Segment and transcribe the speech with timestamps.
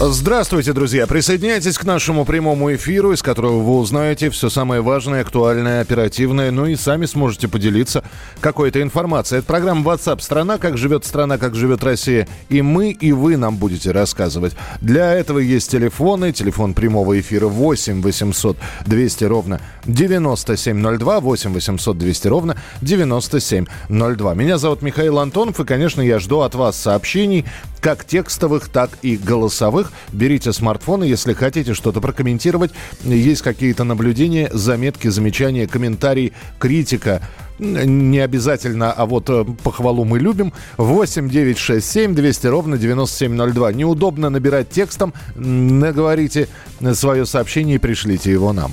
[0.00, 1.06] Здравствуйте, друзья!
[1.06, 6.66] Присоединяйтесь к нашему прямому эфиру, из которого вы узнаете все самое важное, актуальное, оперативное, ну
[6.66, 8.02] и сами сможете поделиться
[8.40, 9.38] какой-то информацией.
[9.38, 10.58] Это программа WhatsApp «Страна.
[10.58, 12.26] Как живет страна, как живет Россия».
[12.48, 14.54] И мы, и вы нам будете рассказывать.
[14.80, 16.32] Для этого есть телефоны.
[16.32, 24.34] Телефон прямого эфира 8 800 200 ровно 9702, 8 800 200 ровно 9702.
[24.34, 27.44] Меня зовут Михаил Антонов, и, конечно, я жду от вас сообщений,
[27.84, 29.92] как текстовых, так и голосовых.
[30.10, 32.70] Берите смартфоны, если хотите что-то прокомментировать.
[33.02, 37.20] Есть какие-то наблюдения, заметки, замечания, комментарии, критика
[37.58, 40.52] не обязательно, а вот э, похвалу мы любим.
[40.76, 43.72] 8 9 6 7 200 ровно 9702.
[43.74, 45.14] Неудобно набирать текстом.
[45.36, 46.48] Наговорите
[46.94, 48.72] свое сообщение и пришлите его нам.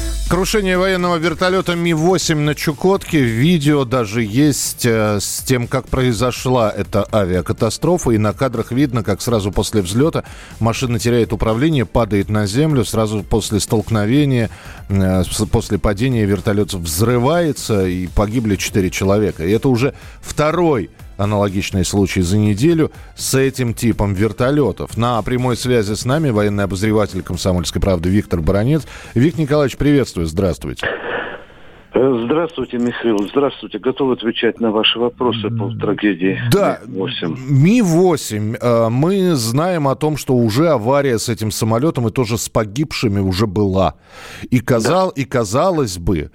[0.31, 3.19] Крушение военного вертолета Ми-8 на Чукотке.
[3.19, 8.11] Видео даже есть э, с тем, как произошла эта авиакатастрофа.
[8.11, 10.23] И на кадрах видно, как сразу после взлета
[10.61, 12.85] машина теряет управление, падает на землю.
[12.85, 14.49] Сразу после столкновения,
[14.87, 19.45] э, после падения вертолет взрывается и погибли 4 человека.
[19.45, 24.97] И это уже второй аналогичный случай за неделю с этим типом вертолетов.
[24.97, 28.87] На прямой связи с нами военный обозреватель «Комсомольской правды» Виктор Баранец.
[29.13, 30.87] Виктор Николаевич, приветствую, здравствуйте.
[31.93, 33.27] Здравствуйте, Михаил.
[33.27, 33.77] Здравствуйте.
[33.77, 37.35] Готов отвечать на ваши вопросы по трагедии да, Ми-8.
[37.49, 38.57] Ми-8.
[38.61, 43.19] Э, мы знаем о том, что уже авария с этим самолетом и тоже с погибшими
[43.19, 43.95] уже была.
[44.49, 45.21] И, казал, да.
[45.21, 46.31] и казалось бы,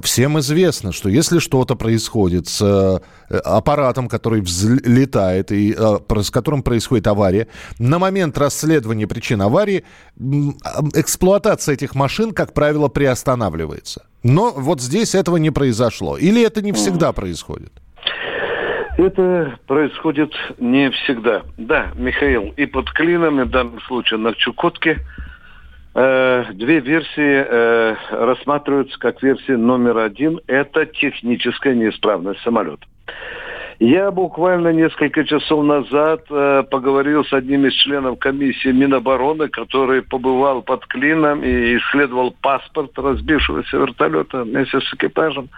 [0.00, 6.62] Всем известно, что если что-то происходит с э, аппаратом, который взлетает и э, с которым
[6.62, 7.46] происходит авария,
[7.78, 9.84] на момент расследования причин аварии
[10.94, 14.06] эксплуатация этих машин, как правило, приостанавливается.
[14.22, 16.16] Но вот здесь этого не произошло.
[16.16, 17.72] Или это не всегда происходит?
[18.96, 21.42] Это происходит не всегда.
[21.58, 25.00] Да, Михаил, и под клином, и в данном случае на Чукотке–
[25.96, 30.40] две версии э, рассматриваются как версия номер один.
[30.46, 32.86] Это техническая неисправность самолета.
[33.78, 40.62] Я буквально несколько часов назад э, поговорил с одним из членов комиссии Минобороны, который побывал
[40.62, 45.48] под клином и исследовал паспорт разбившегося вертолета вместе с экипажем.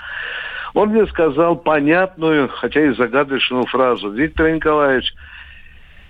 [0.75, 4.11] Он мне сказал понятную, хотя и загадочную фразу.
[4.11, 5.13] Виктор Николаевич,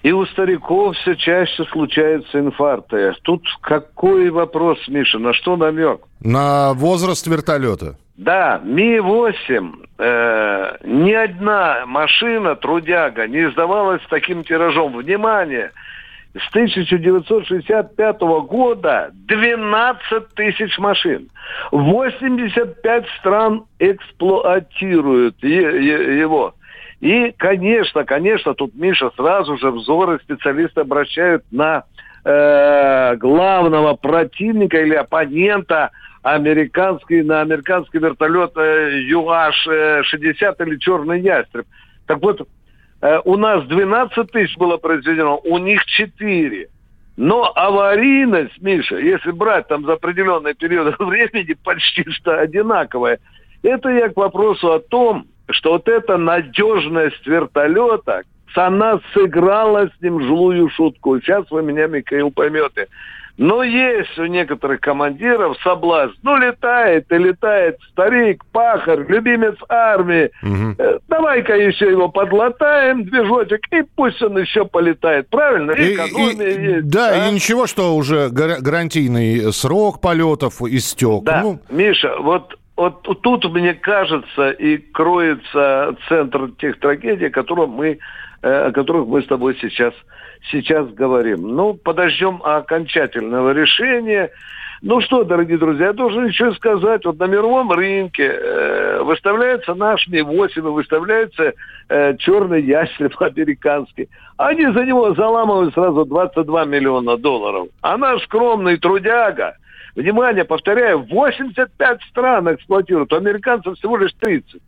[0.03, 3.15] и у стариков все чаще случаются инфаркты.
[3.23, 6.01] Тут какой вопрос, Миша, на что намек?
[6.21, 7.97] На возраст вертолета.
[8.17, 14.97] Да, Ми-8, э, ни одна машина, трудяга, не издавалась с таким тиражом.
[14.97, 15.71] Внимание,
[16.35, 21.31] с 1965 года 12 тысяч машин.
[21.71, 26.55] 85 стран эксплуатируют его.
[27.01, 31.85] И, конечно, конечно, тут, Миша, сразу же взоры специалисты обращают на
[32.25, 35.91] э, главного противника или оппонента
[36.23, 41.67] американский, на американский вертолет э, ЮАШ-60 или Черный Ястреб.
[42.07, 42.49] Так вот,
[43.01, 46.69] э, у нас 12 тысяч было произведено, у них 4.
[47.17, 53.21] Но аварийность, Миша, если брать там за определенный период времени, почти что одинаковая.
[53.63, 58.23] Это я к вопросу о том, что вот эта надежность вертолета,
[58.55, 61.21] она сыграла с ним злую шутку.
[61.21, 62.89] Сейчас вы меня, Михаил, поймете.
[63.39, 66.13] Но есть у некоторых командиров соблазн.
[66.25, 70.31] Ну, летает и летает старик, пахарь, любимец армии.
[70.43, 70.99] Угу.
[71.07, 75.29] Давай-ка еще его подлатаем, движочек, и пусть он еще полетает.
[75.29, 75.71] Правильно?
[75.71, 76.89] Экономия и, и, есть.
[76.89, 77.29] Да, а?
[77.29, 81.23] и ничего, что уже гарантийный срок полетов истек.
[81.23, 81.61] Да, ну...
[81.71, 87.99] Миша, вот вот тут, мне кажется, и кроется центр тех трагедий, о, мы,
[88.41, 89.93] э, о которых мы с тобой сейчас,
[90.53, 91.57] сейчас говорим.
[91.57, 94.31] Ну, подождем окончательного решения.
[94.81, 100.07] Ну что, дорогие друзья, я должен еще сказать, вот на мировом рынке э, выставляется наш
[100.07, 101.55] Ми-8, выставляется
[101.89, 104.09] э, черный ястреб американский.
[104.37, 107.71] Они за него заламывают сразу 22 миллиона долларов.
[107.83, 109.57] А наш скромный трудяга–
[109.95, 114.61] Внимание, повторяю, 85 стран эксплуатируют, у американцев всего лишь 30.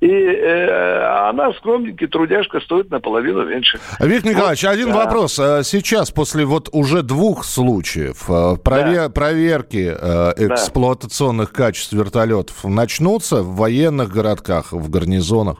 [0.00, 3.80] И э, она, скромненький трудяжка, стоит наполовину меньше.
[3.98, 4.94] Виктор Николаевич, вот, один да.
[4.94, 5.40] вопрос.
[5.40, 8.94] А сейчас, после вот уже двух случаев э, провер...
[8.94, 9.08] да.
[9.08, 11.64] проверки э, эксплуатационных да.
[11.64, 15.58] качеств вертолетов начнутся в военных городках, в гарнизонах?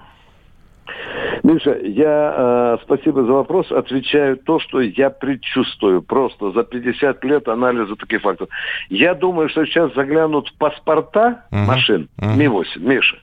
[1.48, 6.02] Миша, я, э, спасибо за вопрос, отвечаю то, что я предчувствую.
[6.02, 8.50] Просто за 50 лет анализа таких фактов.
[8.90, 11.64] Я думаю, что сейчас заглянут в паспорта uh-huh.
[11.64, 12.36] машин uh-huh.
[12.36, 13.16] Ми-8, Миша.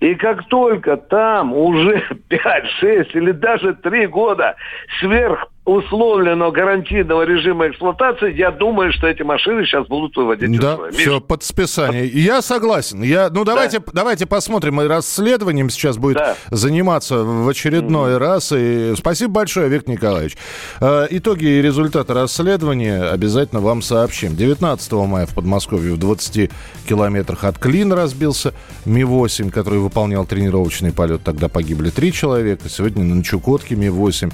[0.00, 4.56] И как только там уже 5, 6 или даже 3 года
[5.00, 10.96] сверх условленного гарантийного режима эксплуатации, я думаю, что эти машины сейчас будут выводить да, из
[10.96, 12.06] все, под списание.
[12.06, 13.02] Я согласен.
[13.02, 13.86] Я, ну, давайте, да.
[13.92, 14.82] давайте посмотрим.
[14.82, 16.36] И расследованием сейчас будет да.
[16.50, 18.18] заниматься в очередной mm-hmm.
[18.18, 18.52] раз.
[18.54, 20.36] И спасибо большое, Виктор Николаевич.
[20.82, 24.36] Э, итоги и результаты расследования обязательно вам сообщим.
[24.36, 26.50] 19 мая в Подмосковье в 20
[26.86, 28.52] километрах от Клин разбился
[28.84, 31.22] Ми-8, который выполнял тренировочный полет.
[31.22, 32.68] Тогда погибли три человека.
[32.68, 34.32] Сегодня на Чукотке Ми-8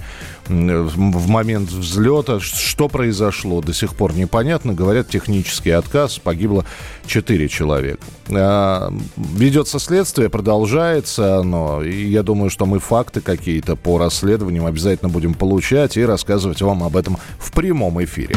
[0.48, 2.40] в момент взлета.
[2.40, 4.72] Что произошло, до сих пор непонятно.
[4.72, 6.18] Говорят, технический отказ.
[6.18, 6.64] Погибло
[7.06, 8.02] 4 человека.
[8.30, 15.10] А, ведется следствие, продолжается но И я думаю, что мы факты какие-то по расследованиям обязательно
[15.10, 18.34] будем получать и рассказывать вам об этом в прямом эфире.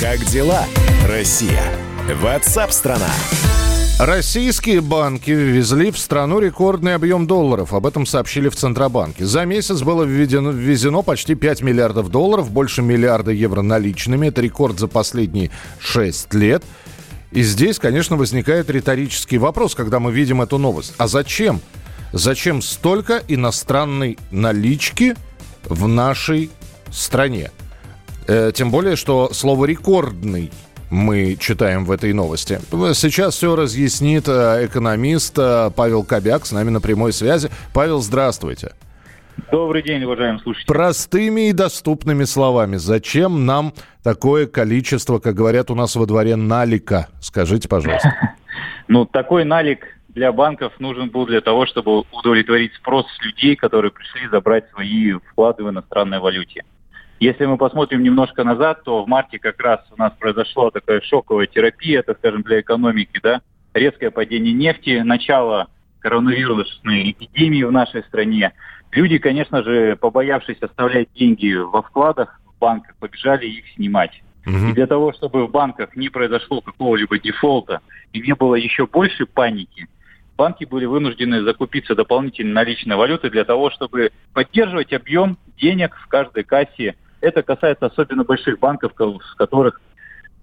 [0.00, 0.64] Как дела,
[1.06, 1.62] Россия?
[2.20, 3.10] Ватсап-страна!
[3.98, 7.72] Российские банки ввезли в страну рекордный объем долларов.
[7.72, 9.24] Об этом сообщили в Центробанке.
[9.24, 14.26] За месяц было введено, ввезено почти 5 миллиардов долларов, больше миллиарда евро наличными.
[14.26, 16.64] Это рекорд за последние 6 лет.
[17.30, 20.94] И здесь, конечно, возникает риторический вопрос, когда мы видим эту новость.
[20.98, 21.60] А зачем?
[22.12, 25.14] Зачем столько иностранной налички
[25.62, 26.50] в нашей
[26.90, 27.52] стране?
[28.26, 30.50] Э, тем более, что слово «рекордный»
[30.94, 32.58] мы читаем в этой новости.
[32.94, 37.50] Сейчас все разъяснит э, экономист э, Павел Кобяк с нами на прямой связи.
[37.74, 38.72] Павел, здравствуйте.
[39.50, 40.66] Добрый день, уважаемые слушатели.
[40.66, 43.74] Простыми и доступными словами, зачем нам
[44.04, 47.08] такое количество, как говорят у нас во дворе, налика?
[47.20, 48.10] Скажите, пожалуйста.
[48.86, 49.80] Ну, такой налик
[50.10, 55.64] для банков нужен был для того, чтобы удовлетворить спрос людей, которые пришли забрать свои вклады
[55.64, 56.64] в иностранной валюте.
[57.20, 61.46] Если мы посмотрим немножко назад, то в марте как раз у нас произошла такая шоковая
[61.46, 63.40] терапия, так скажем, для экономики, да,
[63.72, 65.68] резкое падение нефти, начало
[66.00, 68.52] коронавирусной эпидемии в нашей стране.
[68.92, 74.22] Люди, конечно же, побоявшись оставлять деньги во вкладах в банках, побежали их снимать.
[74.46, 74.56] Угу.
[74.56, 77.80] И для того, чтобы в банках не произошло какого-либо дефолта
[78.12, 79.88] и не было еще больше паники,
[80.36, 86.44] банки были вынуждены закупиться дополнительной наличной валюты для того, чтобы поддерживать объем денег в каждой
[86.44, 89.80] кассе это касается особенно больших банков, с которых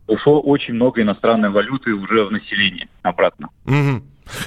[0.08, 3.50] ушло очень много иностранной валюты уже в население обратно.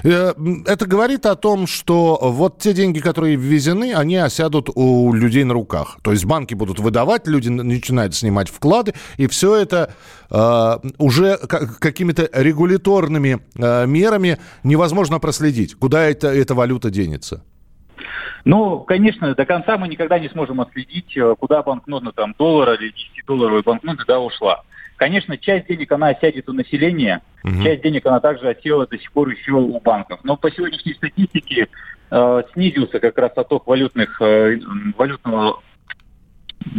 [0.03, 5.53] Это говорит о том, что вот те деньги, которые ввезены, они осядут у людей на
[5.53, 5.99] руках.
[6.03, 9.93] То есть банки будут выдавать, люди начинают снимать вклады, и все это
[10.31, 17.43] э, уже какими-то регуляторными э, мерами невозможно проследить, куда это, эта валюта денется.
[18.45, 22.93] Ну, конечно, до конца мы никогда не сможем отследить, э, куда банкнота там доллара или
[22.93, 24.63] 10-долларовая банкнота да, ушла.
[24.97, 27.63] Конечно, часть денег она осядет у населения, угу.
[27.63, 30.21] часть денег она также осела до сих пор еще у банков.
[30.23, 31.69] Но по сегодняшней статистике
[32.11, 34.59] э, снизился как раз отток валютных, э,
[34.97, 35.63] валютного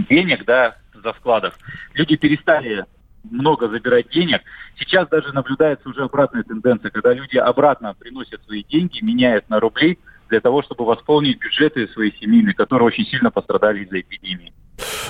[0.10, 1.58] денег, да, за вкладов.
[1.94, 2.86] Люди перестали
[3.30, 4.42] много забирать денег.
[4.78, 9.98] Сейчас даже наблюдается уже обратная тенденция, когда люди обратно приносят свои деньги, меняют на рубли–
[10.30, 14.54] для того, чтобы восполнить бюджеты свои семейные, которые очень сильно пострадали из-за эпидемии.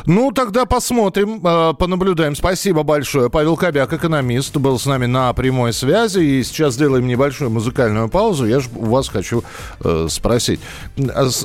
[0.06, 2.36] Ну, тогда посмотрим, э, понаблюдаем.
[2.36, 3.30] Спасибо большое.
[3.30, 6.20] Павел Кобяк, экономист, был с нами на прямой связи.
[6.20, 8.46] И сейчас сделаем небольшую музыкальную паузу.
[8.46, 9.44] Я же у вас хочу
[9.80, 10.60] э, спросить.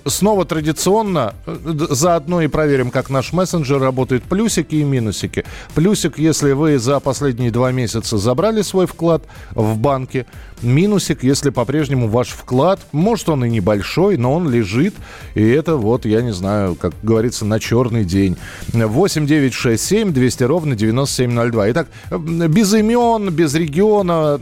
[0.06, 1.56] Снова традиционно, э,
[1.90, 4.24] заодно и проверим, как наш мессенджер работает.
[4.24, 5.44] Плюсики и минусики.
[5.74, 9.22] Плюсик, если вы за последние два месяца забрали свой вклад
[9.52, 10.26] в банке.
[10.62, 14.94] Минусик, если по-прежнему ваш вклад, может он и небольшой, но он лежит.
[15.34, 18.36] И это вот, я не знаю, как говорится, на черный день.
[18.72, 21.70] 8 9 6 7 200 ровно 9702.
[21.70, 24.38] Итак, без имен, без региона.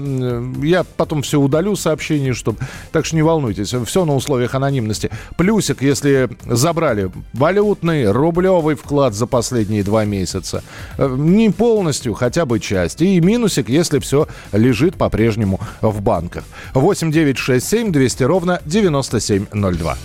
[0.64, 2.58] Я потом все удалю сообщение, чтобы...
[2.92, 5.10] Так что не волнуйтесь, все на условиях анонимности.
[5.36, 10.62] Плюсик, если забрали валютный, рублевый вклад за последние два месяца.
[10.98, 13.02] Не полностью, хотя бы часть.
[13.02, 16.44] И минусик, если все лежит по-прежнему в банках.
[16.74, 19.96] 8 9 6 7 200 ровно 9702.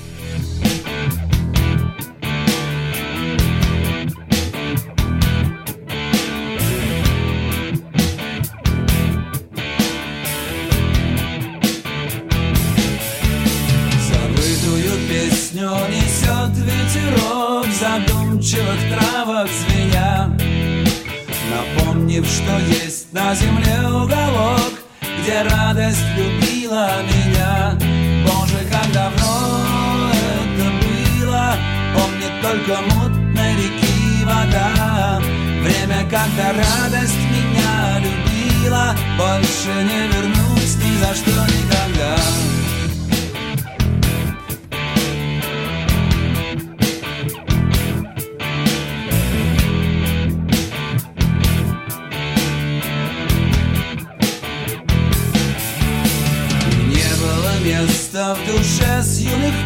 [23.35, 24.73] Земле уголок
[25.21, 27.77] Где радость любила меня.
[28.25, 31.55] Боже, как давно это было
[31.95, 35.21] Помнит только мутной реки вода.
[35.61, 42.62] Время, когда радость меня любила Больше не вернусь ни за что никогда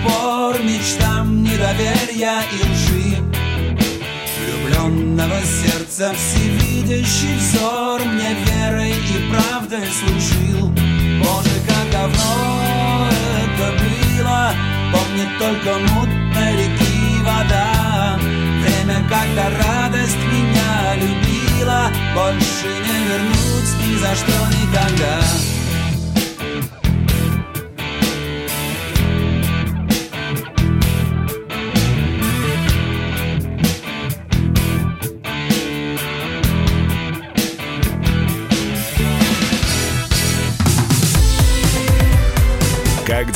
[0.07, 3.17] юных пор Мечтам недоверия и лжи.
[4.39, 10.69] Влюбленного сердца всевидящий взор Мне верой и правдой служил.
[11.19, 13.09] Боже, как давно
[13.43, 14.53] это было
[14.91, 18.17] Помнит только мутной реки вода.
[18.19, 25.56] Время, когда радость меня любила Больше не вернуть ни за что никогда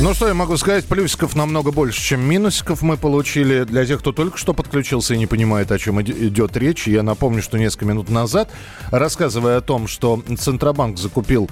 [0.00, 3.64] Ну что я могу сказать, плюсиков намного больше, чем минусиков мы получили.
[3.64, 7.42] Для тех, кто только что подключился и не понимает, о чем идет речь, я напомню,
[7.42, 8.50] что несколько минут назад,
[8.90, 11.48] рассказывая о том, что Центробанк закупил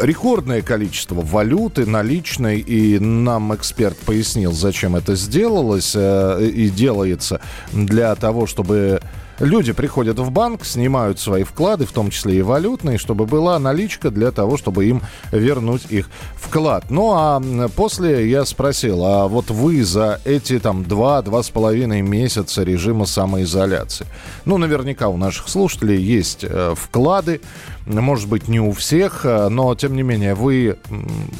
[0.00, 7.40] рекордное количество валюты наличной, и нам эксперт пояснил, зачем это сделалось э, и делается
[7.72, 9.00] для того, чтобы
[9.38, 14.10] Люди приходят в банк, снимают свои вклады, в том числе и валютные, чтобы была наличка
[14.10, 16.90] для того, чтобы им вернуть их вклад.
[16.90, 17.42] Ну а
[17.76, 24.06] после я спросил, а вот вы за эти там два-два с половиной месяца режима самоизоляции,
[24.46, 27.40] ну наверняка у наших слушателей есть э, вклады,
[27.86, 30.76] может быть, не у всех, э, но, тем не менее, вы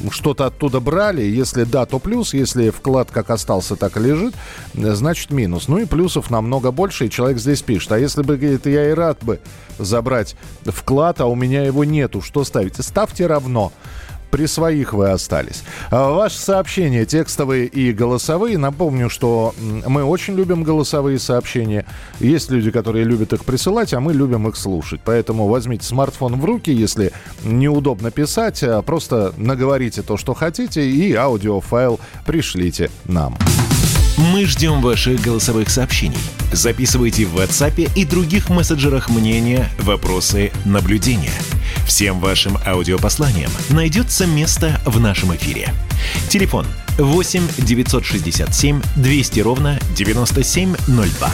[0.09, 1.21] что-то оттуда брали.
[1.21, 2.33] Если да, то плюс.
[2.33, 4.33] Если вклад как остался, так и лежит,
[4.73, 5.67] э, значит минус.
[5.67, 7.91] Ну и плюсов намного больше, и человек здесь пишет.
[7.91, 9.39] А если бы, говорит, я и рад бы
[9.77, 10.35] забрать
[10.65, 12.81] вклад, а у меня его нету, что ставите?
[12.81, 13.73] Ставьте равно
[14.29, 15.63] при своих вы остались.
[15.89, 18.57] А ваши сообщения текстовые и голосовые.
[18.57, 21.85] Напомню, что мы очень любим голосовые сообщения.
[22.19, 25.01] Есть люди, которые любят их присылать, а мы любим их слушать.
[25.03, 27.11] Поэтому возьмите смартфон в руки, если
[27.43, 33.37] неудобно писать, а просто наговорите то, что хотите, и аудиофайл пришлите нам.
[34.17, 36.17] Мы ждем ваших голосовых сообщений.
[36.51, 41.33] Записывайте в WhatsApp и других мессенджерах мнения, вопросы, наблюдения.
[41.87, 45.73] Всем вашим аудиопосланиям найдется место в нашем эфире.
[46.27, 46.67] Телефон
[46.97, 51.31] 8 967 200 ровно 9702.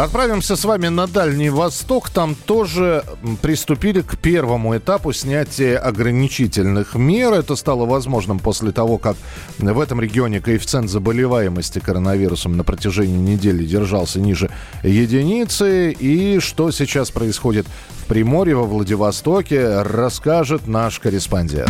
[0.00, 2.08] Отправимся с вами на Дальний Восток.
[2.08, 3.04] Там тоже
[3.42, 7.34] приступили к первому этапу снятия ограничительных мер.
[7.34, 9.18] Это стало возможным после того, как
[9.58, 14.50] в этом регионе коэффициент заболеваемости коронавирусом на протяжении недели держался ниже
[14.82, 15.92] единицы.
[15.92, 17.66] И что сейчас происходит
[18.02, 21.68] в Приморье, во Владивостоке, расскажет наш корреспондент.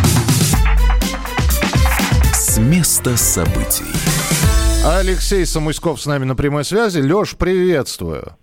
[2.33, 4.00] С места событий.
[4.83, 7.01] Алексей Самуйсков с нами на прямой связи.
[7.01, 8.35] Леш, приветствую.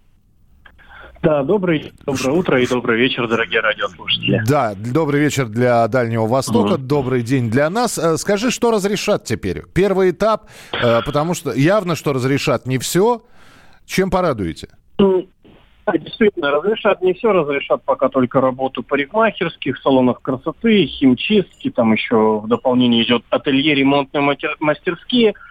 [1.21, 4.41] Да, добрый, доброе утро и добрый вечер, дорогие радиослушатели.
[4.47, 6.83] Да, добрый вечер для Дальнего Востока, угу.
[6.83, 7.99] добрый день для нас.
[7.99, 9.65] Э, скажи, что разрешат теперь?
[9.75, 13.21] Первый этап, э, потому что явно, что разрешат не все.
[13.85, 14.69] Чем порадуете?
[14.99, 15.27] Ну,
[15.87, 22.39] да, действительно, разрешат не все, разрешат пока только работу парикмахерских, салонов красоты, химчистки, там еще
[22.39, 25.35] в дополнение идет ателье, ремонтные мастерские–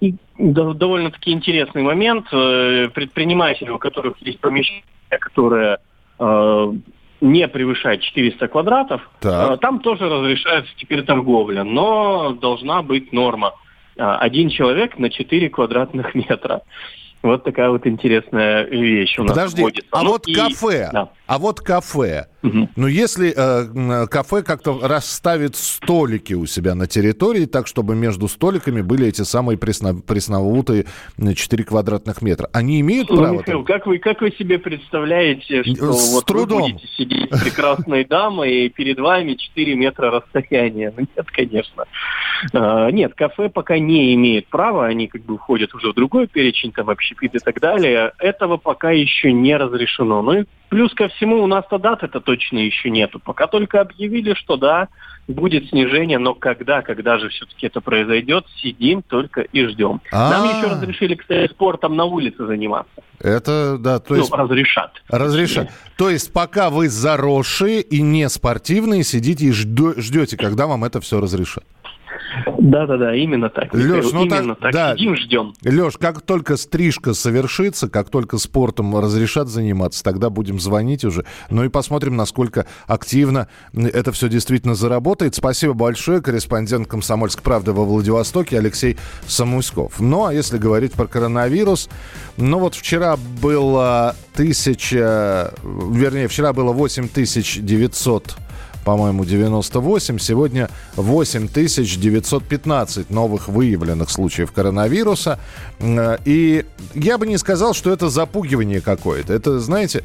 [0.00, 2.26] и довольно-таки интересный момент.
[2.32, 5.78] Э, предприниматели, у которых есть помещение, которое
[6.18, 6.72] э,
[7.20, 9.52] не превышает 400 квадратов, так.
[9.52, 13.54] Э, там тоже разрешается теперь торговля, но должна быть норма.
[13.96, 16.62] Один человек на 4 квадратных метра.
[17.22, 19.88] Вот такая вот интересная вещь у нас Подожди, вводится.
[19.92, 20.34] а ну, вот и...
[20.34, 21.08] кафе, да.
[21.32, 22.26] А вот кафе.
[22.42, 28.82] Ну, если э, кафе как-то расставит столики у себя на территории, так, чтобы между столиками
[28.82, 30.84] были эти самые пресно, пресловутые
[31.16, 33.38] 4 квадратных метра, они имеют Ну, право?
[33.38, 36.62] Михаил, как вы, как вы себе представляете, что С вот трудом.
[36.64, 40.92] вы будете сидеть с прекрасной дамой, и перед вами 4 метра расстояния?
[40.94, 41.84] Ну, нет, конечно.
[42.52, 46.72] А, нет, кафе пока не имеет права, они как бы входят уже в другой перечень,
[46.72, 48.12] там, общепит и так далее.
[48.18, 50.20] Этого пока еще не разрешено.
[50.20, 53.20] Ну и плюс ко всему у нас-то даты-то точно еще нету.
[53.20, 54.88] Пока только объявили, что да,
[55.28, 60.00] будет снижение, но когда, когда же все-таки это произойдет, сидим только и ждем.
[60.10, 60.56] Нам А.
[60.56, 63.02] еще разрешили, кстати, спортом на улице заниматься.
[63.20, 64.30] Это, да, то есть...
[64.30, 64.92] Ну, разрешат.
[65.10, 65.70] Разрешат.
[65.98, 71.20] То есть пока вы заросшие и не спортивные, сидите и ждете, когда вам это все
[71.20, 71.64] разрешат.
[72.58, 73.72] Да-да-да, именно так.
[73.74, 74.72] Михаил, ну так- именно так.
[74.72, 74.94] да.
[74.94, 75.54] Сидим, ждем.
[75.64, 81.24] Леш, как только стрижка совершится, как только спортом разрешат заниматься, тогда будем звонить уже.
[81.50, 85.34] Ну и посмотрим, насколько активно это все действительно заработает.
[85.34, 86.20] Спасибо большое.
[86.20, 88.96] Корреспондент «Комсомольской правды» во Владивостоке Алексей
[89.26, 90.00] Самуськов.
[90.00, 91.88] Ну, а если говорить про коронавирус,
[92.36, 98.36] ну вот вчера было тысяча, вернее, вчера было 8900
[98.84, 100.18] по-моему, 98.
[100.18, 105.38] Сегодня 8915 новых выявленных случаев коронавируса.
[105.78, 109.32] Э, И я бы не сказал, что это запугивание какое-то.
[109.32, 110.02] Это, знаете,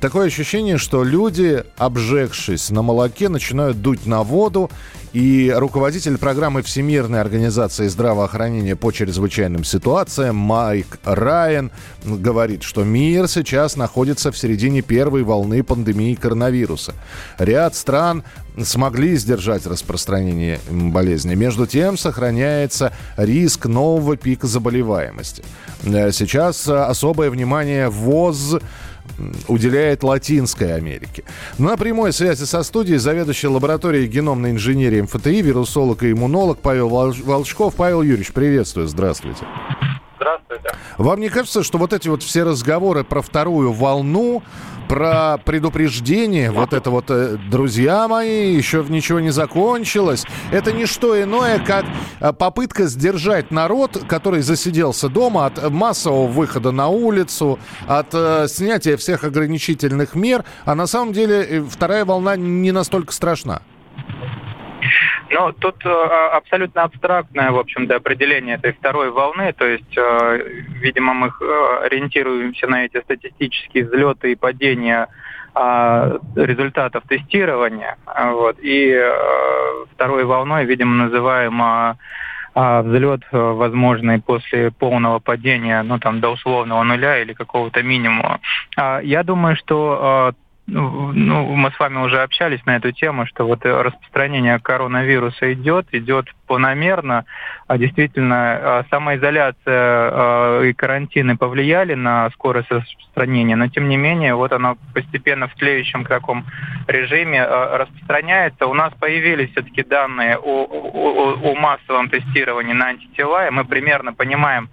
[0.00, 4.70] такое ощущение, что люди, обжегшись на молоке, начинают дуть на воду.
[5.12, 11.72] И руководитель программы Всемирной организации здравоохранения по чрезвычайным ситуациям Майк Райан
[12.04, 16.94] говорит, что мир сейчас находится в середине первой волны пандемии коронавируса.
[17.38, 18.22] Ряд стран
[18.62, 21.34] смогли сдержать распространение болезни.
[21.34, 25.42] Между тем сохраняется риск нового пика заболеваемости.
[25.84, 28.58] Э, Сейчас э, особое внимание ВОЗ
[29.48, 31.24] уделяет Латинской Америке.
[31.58, 37.74] На прямой связи со студией заведующий лабораторией геномной инженерии МФТИ, вирусолог и иммунолог Павел Волчков.
[37.74, 39.46] Павел Юрьевич, приветствую, здравствуйте.
[40.20, 40.68] Здравствуйте.
[40.98, 44.42] Вам не кажется, что вот эти вот все разговоры про вторую волну,
[44.86, 51.20] про предупреждение, вот это вот, э, друзья мои, еще ничего не закончилось, это не что
[51.22, 51.86] иное, как
[52.20, 58.98] э, попытка сдержать народ, который засиделся дома от массового выхода на улицу, от э, снятия
[58.98, 63.62] всех ограничительных мер, а на самом деле вторая волна не настолько страшна.
[65.30, 65.88] Ну, тут э,
[66.32, 69.52] абсолютно абстрактное, в общем-то, определение этой второй волны.
[69.52, 70.38] То есть, э,
[70.80, 75.08] видимо, мы э, ориентируемся на эти статистические взлеты и падения
[75.54, 77.96] э, результатов тестирования.
[78.06, 78.56] А, Вот.
[78.60, 78.98] И
[79.94, 81.96] второй волной, видимо, называем а,
[82.82, 88.40] взлет возможный после полного падения, ну там до условного нуля или какого-то минимума.
[88.76, 90.34] А, Я думаю, что
[90.70, 95.52] ну, ну, мы с вами уже общались на эту тему, что вот э, распространение коронавируса
[95.52, 97.24] идет, идет планомерно.
[97.66, 104.34] А действительно, э, самоизоляция э, и карантины повлияли на скорость распространения, но тем не менее,
[104.34, 106.46] вот оно постепенно в тлеющем таком
[106.86, 108.66] режиме распространяется.
[108.66, 114.12] У нас появились все-таки данные о- о- о массовом тестировании на антитела, и мы примерно
[114.12, 114.68] понимаем,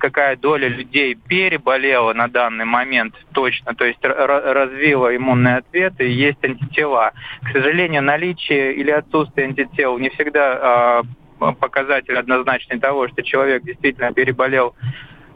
[0.00, 6.42] какая доля людей переболела на данный момент точно, то есть развила иммунный ответ и есть
[6.42, 7.12] антитела.
[7.42, 11.02] К сожалению, наличие или отсутствие антител не всегда
[11.40, 14.74] а, показатель однозначный того, что человек действительно переболел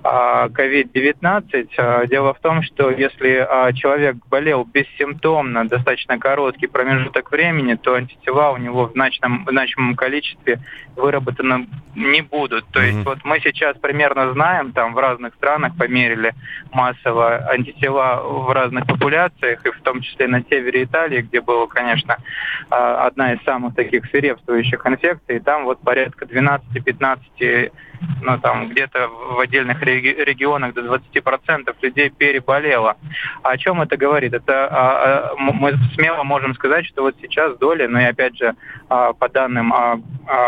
[0.04, 1.68] COVID-19.
[1.78, 7.94] А, Дело в том, что если а, человек болел бессимптомно достаточно короткий промежуток времени, то
[7.94, 10.60] антитела у него в значном, значимом количестве
[10.94, 12.66] выработаны не будут.
[12.70, 13.04] То есть Мгм.
[13.04, 16.34] вот мы сейчас примерно знаем, там в разных странах померили
[16.72, 22.18] массово антитела в разных популяциях, и в том числе на севере Италии, где была, конечно,
[22.70, 27.72] а, одна из самых таких свирепствующих инфекций, там вот порядка 12-15
[28.22, 32.96] ну, там, где-то в отдельных реги- регионах до 20% людей переболело.
[33.42, 34.34] А о чем это говорит?
[34.34, 38.54] Это а, а, мы смело можем сказать, что вот сейчас доля, ну и опять же,
[38.88, 39.72] по данным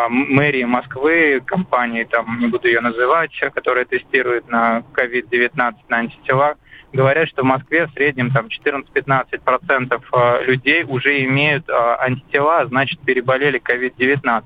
[0.09, 6.57] мэрии Москвы, компании, там, не буду ее называть, которая тестирует на COVID-19 на антитела,
[6.93, 13.61] говорят, что в Москве в среднем там 14-15% а, людей уже имеют антитела, значит переболели
[13.61, 14.45] COVID-19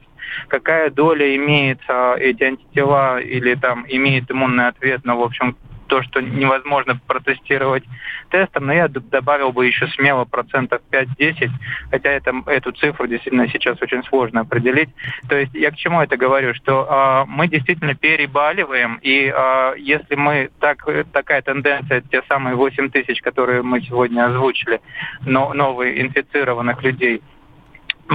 [0.49, 5.57] какая доля имеет а, эти антитела или там имеет иммунный ответ, ну, в общем,
[5.91, 7.83] то, что невозможно протестировать
[8.31, 11.51] тестом, но я добавил бы еще смело процентов 5-10,
[11.91, 14.89] хотя это, эту цифру действительно сейчас очень сложно определить.
[15.29, 20.15] То есть я к чему это говорю, что э, мы действительно перебаливаем, и э, если
[20.15, 24.81] мы так, такая тенденция, те самые 8 тысяч, которые мы сегодня озвучили,
[25.27, 27.21] но новые инфицированных людей,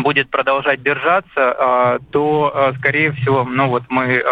[0.03, 4.23] будет продолжать держаться, то, скорее всего, ну вот мы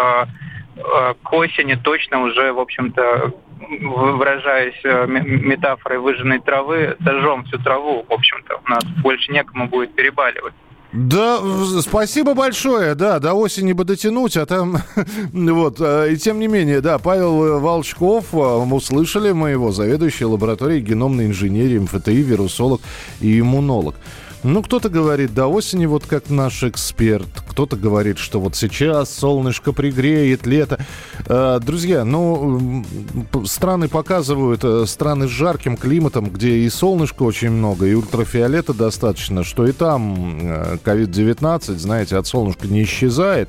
[1.22, 3.32] к осени точно уже, в общем-то,
[3.80, 8.60] выражаясь метафорой выжженной травы, сожжем всю траву, в общем-то.
[8.66, 10.54] У нас больше некому будет перебаливать.
[10.94, 11.40] Да,
[11.80, 14.76] спасибо большое, да, до осени бы дотянуть, а там,
[15.32, 20.80] вот, и тем не менее, да, Павел Волчков, э, мы услышали мы его, заведующий лабораторией
[20.80, 22.80] геномной инженерии, МФТИ, вирусолог
[23.20, 23.96] и иммунолог.
[24.44, 27.28] Ну, кто-то говорит, до осени, вот как наш эксперт.
[27.48, 30.84] Кто-то говорит, что вот сейчас солнышко пригреет, лето.
[31.26, 32.84] Э, друзья, ну,
[33.46, 39.44] страны показывают, э, страны с жарким климатом, где и солнышко очень много, и ультрафиолета достаточно,
[39.44, 43.48] что и там COVID-19, э, знаете, от солнышка не исчезает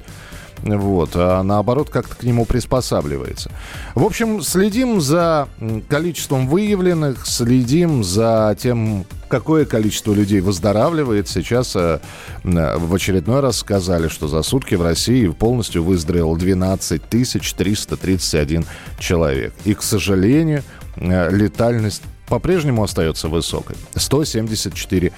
[0.64, 3.52] вот, а наоборот как-то к нему приспосабливается.
[3.94, 5.48] В общем, следим за
[5.90, 11.28] количеством выявленных, следим за тем, какое количество людей выздоравливает.
[11.28, 12.00] Сейчас э,
[12.44, 18.66] в очередной раз сказали, что за сутки в России полностью выздоровел 12 331
[19.00, 19.54] человек.
[19.66, 20.64] И, к сожалению,
[20.96, 23.76] э, летальность по-прежнему остается высокой.
[23.96, 25.12] 174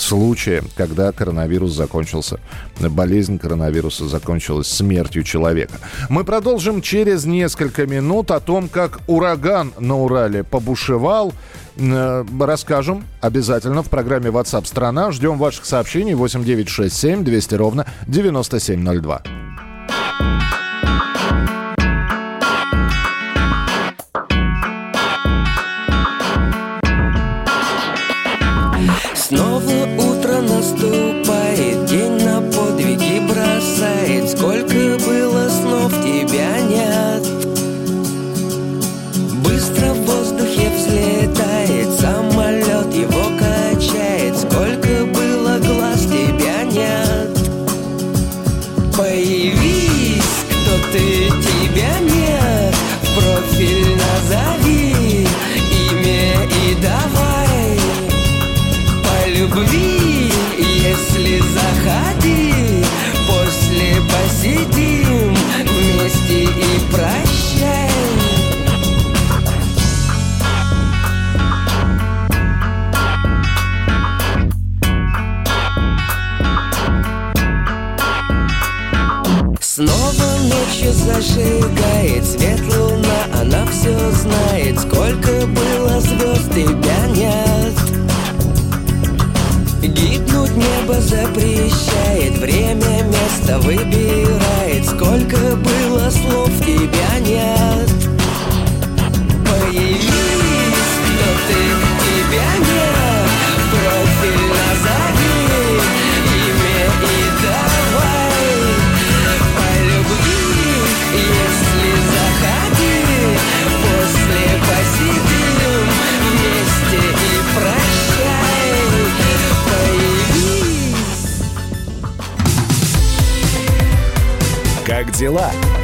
[0.00, 2.40] случая, когда коронавирус закончился,
[2.78, 5.74] болезнь коронавируса закончилась смертью человека.
[6.08, 11.32] Мы продолжим через несколько минут о том, как ураган на Урале побушевал.
[11.76, 15.10] Э, расскажем обязательно в программе WhatsApp страна.
[15.10, 19.22] Ждем ваших сообщений 8967 200 ровно 9702.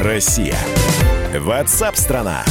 [0.01, 0.57] Россия?
[1.39, 2.43] Ватсап-страна!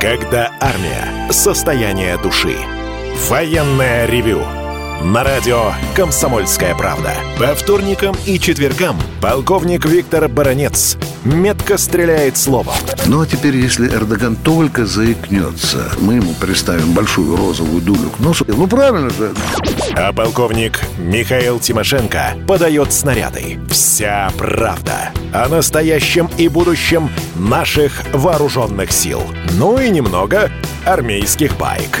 [0.00, 1.32] Когда армия.
[1.32, 2.56] Состояние души.
[3.28, 4.42] Военное ревю.
[5.02, 7.12] На радио «Комсомольская правда».
[7.40, 12.74] По вторникам и четвергам полковник Виктор Баранец метко стреляет словом.
[13.06, 18.44] Ну а теперь, если Эрдоган только заикнется, мы ему представим большую розовую дулю к носу.
[18.48, 19.32] Ну правильно же.
[19.94, 23.58] А полковник Михаил Тимошенко подает снаряды.
[23.70, 29.22] Вся правда о настоящем и будущем наших вооруженных сил.
[29.58, 30.50] Ну и немного
[30.84, 32.00] армейских байк.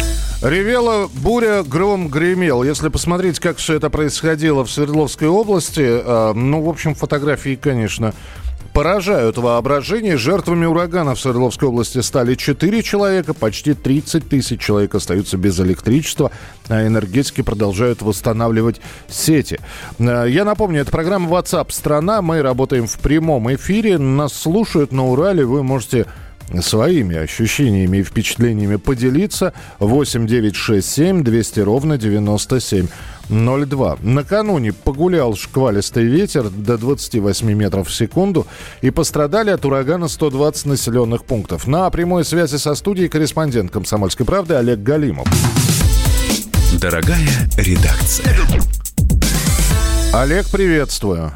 [0.41, 2.63] Ревела буря, гром гремел.
[2.63, 8.13] Если посмотреть, как все это происходило в Свердловской области, э, ну, в общем, фотографии, конечно,
[8.73, 10.15] Поражают воображение.
[10.15, 13.33] Жертвами урагана в Свердловской области стали 4 человека.
[13.33, 16.31] Почти 30 тысяч человек остаются без электричества,
[16.69, 19.59] а энергетики продолжают восстанавливать сети.
[19.99, 22.21] Э, Я напомню, это программа WhatsApp «Страна».
[22.21, 23.97] Мы работаем в прямом эфире.
[23.97, 25.45] Нас слушают на Урале.
[25.45, 26.05] Вы можете
[26.59, 29.53] своими ощущениями и впечатлениями поделиться.
[29.79, 33.97] 8 9 6 7 200 ровно 9702.
[34.01, 38.47] Накануне погулял шквалистый ветер до 28 метров в секунду
[38.81, 41.67] и пострадали от урагана 120 населенных пунктов.
[41.67, 45.27] На прямой связи со студией корреспондент «Комсомольской правды» Олег Галимов.
[46.79, 48.35] Дорогая редакция.
[50.13, 51.31] Олег, приветствую.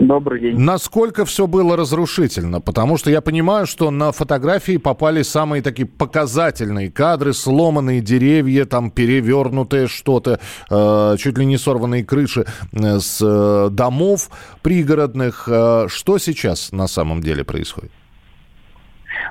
[0.00, 0.58] Добрый день.
[0.58, 2.62] Насколько все было разрушительно?
[2.62, 8.90] Потому что я понимаю, что на фотографии попали самые такие показательные кадры, сломанные деревья, там
[8.90, 14.30] перевернутое что-то, э, чуть ли не сорванные крыши э, с э, домов
[14.62, 15.46] пригородных.
[15.46, 17.92] Э, что сейчас на самом деле происходит?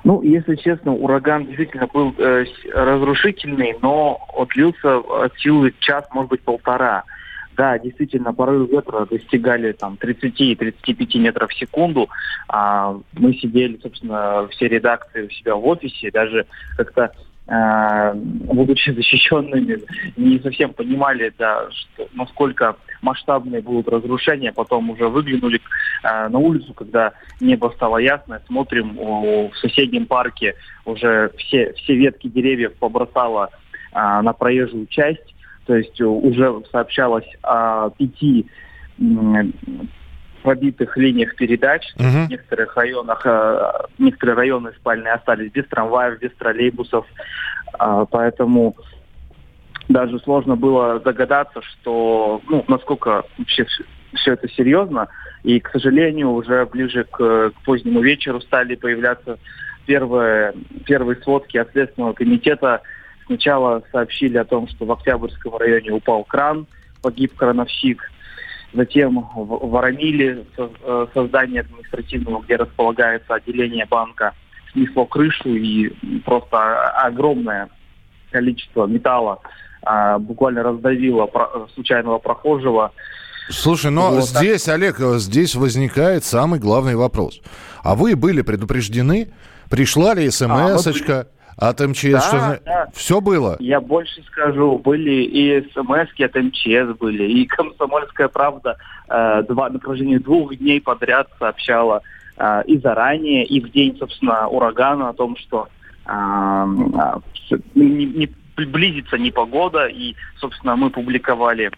[0.04, 6.30] Ну, если честно, ураган действительно был э, разрушительный, но вот длился от силы час, может
[6.30, 7.06] быть, полтора.
[7.60, 12.08] Да, действительно, порывы ветра достигали там 30-35 метров в секунду.
[12.48, 16.46] А мы сидели, собственно, все редакции у себя в офисе, даже
[16.78, 17.12] как-то
[17.50, 19.82] э, будучи защищенными,
[20.16, 24.54] не совсем понимали, да, что, насколько масштабные будут разрушения.
[24.54, 25.60] Потом уже выглянули
[26.04, 31.94] э, на улицу, когда небо стало ясное, смотрим о, в соседнем парке уже все, все
[31.94, 33.50] ветки деревьев побросало
[33.92, 35.36] а, на проезжую часть.
[35.70, 38.48] То есть э, уже сообщалось о пяти
[40.42, 41.84] пробитых линиях передач.
[41.96, 42.26] Мгм.
[42.26, 47.06] В некоторых районах, э, некоторые районы спальные остались без трамваев, без троллейбусов.
[47.78, 48.76] А, Поэтому
[49.90, 53.68] даже сложно было догадаться, что, ну, насколько вообще
[54.16, 55.08] все это серьезно.
[55.44, 59.38] И, к сожалению, уже ближе к, к позднему вечеру стали появляться
[59.86, 60.56] первые,
[60.88, 62.82] первые сводки от Следственного комитета.
[63.30, 66.66] Сначала сообщили о том, что в Октябрьском районе упал кран,
[67.04, 68.02] погиб крановщик.
[68.74, 74.34] Затем в Воронили, э, создание административного, где располагается отделение банка,
[74.72, 75.90] снесло крышу и
[76.26, 77.70] просто огромное
[78.32, 79.40] количество металла
[79.84, 82.92] а, буквально раздавило про- случайного прохожего.
[83.50, 84.42] Слушай, но Вот так.
[84.42, 87.42] здесь, Олег, э, здесь возникает самый главный вопрос.
[87.84, 89.32] А вы были предупреждены?
[89.70, 91.28] Пришла ли смс-очка
[91.60, 92.12] от МЧС?
[92.12, 92.88] Да, Что да.
[92.94, 93.58] Все было?
[93.60, 98.78] Я больше скажу, были и смс от МЧС были, и «Комсомольская правда»
[99.10, 102.02] э, два, на протяжении двух дней подряд сообщала
[102.38, 105.68] э, и заранее, и в день, собственно, урагана о том, что
[106.06, 111.72] э, а, всё- не, не приблизится непогода, и, собственно, мы публиковали э,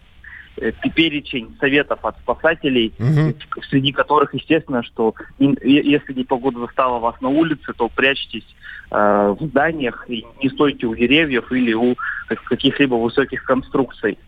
[0.94, 3.34] перечень советов от спасателей, Мгм.
[3.70, 8.46] среди которых, естественно, что если непогода застала вас на улице, то прячьтесь
[8.94, 11.96] э, в зданиях и не стойте у деревьев или у
[12.28, 14.18] как- каких-либо высоких конструкций.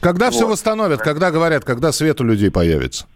[0.00, 0.52] Когда все Вот.
[0.52, 1.00] восстановят?
[1.00, 3.06] Когда говорят, когда свет у людей появится?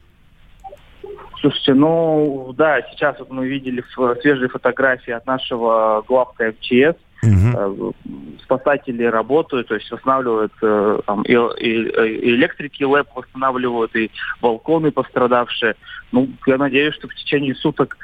[1.41, 3.85] Слушайте, ну да, сейчас вот мы видели
[4.23, 6.97] свежие фотографии от нашего главка МЧС.
[7.57, 7.91] Э,
[8.43, 14.11] Спасатели работают, то есть восстанавливают э, там, и- и электрики ЛЭП восстанавливают, и
[14.41, 15.75] балконы пострадавшие.
[16.13, 17.97] Ну, я надеюсь, что в течение суток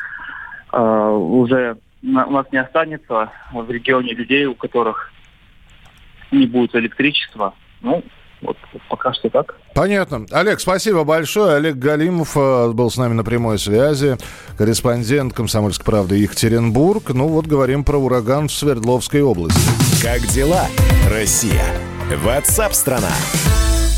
[0.72, 5.12] э, уже на- у нас не останется в регионе людей, у которых
[6.32, 7.54] не будет электричества.
[7.82, 8.02] Ну,
[8.42, 8.56] вот
[8.90, 9.54] пока что так.
[9.74, 10.26] Понятно.
[10.30, 11.56] Олег, спасибо большое.
[11.56, 14.18] Олег Галимов э, был с нами на прямой связи.
[14.58, 17.10] Корреспондент «Комсомольской правды» Екатеринбург.
[17.10, 19.60] Ну вот говорим про ураган в Свердловской области.
[20.02, 20.66] Как дела,
[21.08, 21.64] Россия?
[22.24, 23.12] Ватсап-страна!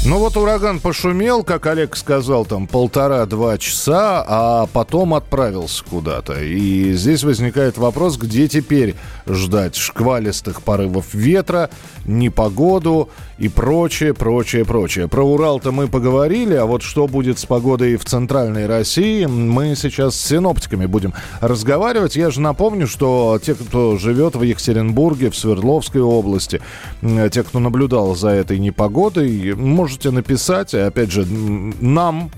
[0.07, 6.43] Ну вот ураган пошумел, как Олег сказал, там полтора-два часа, а потом отправился куда-то.
[6.43, 11.71] И здесь возникает вопрос, где теперь ждать шквалистых порывов ветра,
[12.05, 13.09] непогоду
[13.39, 15.09] и прочее, прочее, прочее.
[15.09, 20.15] Про Урал-то мы поговорили, а вот что будет с погодой в центральной России, мы сейчас
[20.15, 22.17] с синоптиками будем разговаривать.
[22.17, 26.61] Я же напомню, что те, кто живет в Екатеринбурге, в Свердловской области,
[27.01, 32.31] те, кто наблюдал за этой непогодой, можете написать, опять же, нам,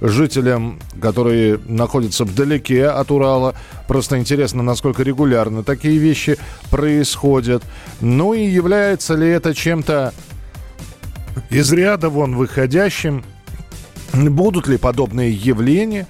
[0.00, 3.54] жителям, которые находятся вдалеке от Урала.
[3.86, 6.38] Просто интересно, насколько регулярно такие вещи
[6.70, 7.62] происходят.
[8.00, 10.12] Ну и является ли это чем-то
[11.50, 13.24] из ряда вон выходящим?
[14.14, 16.06] Будут ли подобные явления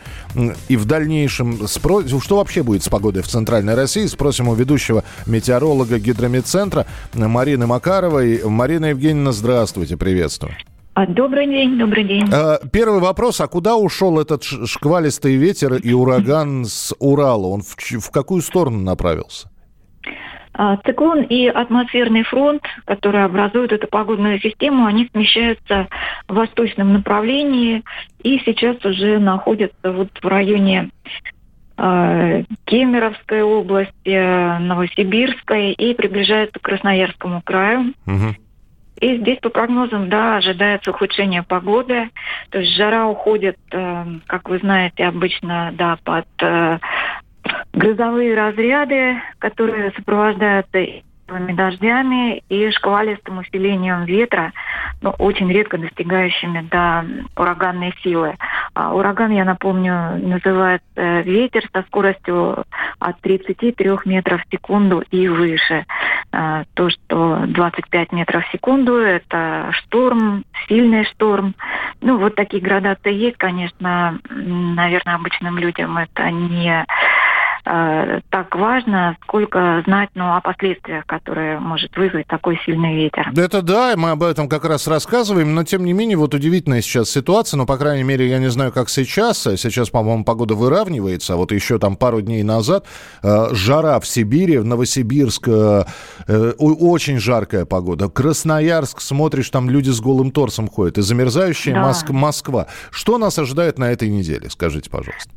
[0.69, 2.07] и в дальнейшем спро...
[2.07, 4.07] что вообще будет с погодой в Центральной России?
[4.07, 8.43] Спросим у ведущего метеоролога гидромедцентра Марины Макаровой.
[8.45, 10.55] Марина Евгеньевна, здравствуйте, приветствую.
[10.99, 12.25] А, Добрый день, добрый день.
[12.33, 17.47] Э, Первый вопрос, а куда ушел этот шквалистый ветер и ураган с Урала?
[17.47, 19.49] Он в, в какую сторону направился?
[20.55, 25.87] А, Циклон и атмосферный фронт, которые образуют эту погодную систему, они смещаются
[26.27, 27.85] в восточном направлении
[28.25, 30.91] и сейчас уже находятся вот в районе
[31.77, 37.95] э, Кемеровской области, Новосибирской и приближаются к Красноярскому краю.
[39.01, 42.11] И здесь по прогнозам, да, ожидается ухудшение погоды.
[42.51, 46.79] То есть жара уходит, э, как вы знаете, обычно, да, под э,
[47.73, 50.79] грозовые разряды, которые сопровождаются
[51.29, 54.53] и сильными дождями и шквалистым усилением ветра,
[55.03, 57.05] но очень редко достигающими до
[57.37, 58.37] ураганной силы.
[58.75, 62.65] А ураган, я напомню, называется э, ветер со скоростью
[62.99, 65.85] от 33 метров в секунду и выше.
[66.33, 71.55] А, То, что 25 метров в секунду, это шторм, сильный шторм.
[72.01, 76.85] Ну, вот такие градации есть, конечно, наверное, обычным людям это не
[77.69, 83.31] э, так важно, сколько знать ну, о последствиях, которые может вызвать такой сильный ветер.
[83.37, 87.11] Это да, мы об этом как раз рассказываем, но тем не менее вот удивительная сейчас
[87.11, 91.35] ситуация, ну, по крайней мере, я не знаю, как сейчас, А сейчас, по-моему, погода выравнивается,
[91.35, 92.87] а вот еще там пару дней назад
[93.23, 95.85] э, жара в Сибири, в Новосибирск, э,
[96.27, 101.91] э, очень жаркая погода, Красноярск, смотришь, там люди с голым торсом ходят, и замерзающая Да.
[101.91, 102.67] Моск- Москва.
[102.91, 105.31] Что нас ожидает на этой неделе, скажите, пожалуйста?